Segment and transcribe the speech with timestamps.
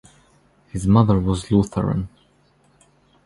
[0.71, 2.09] His mother was Lutheran.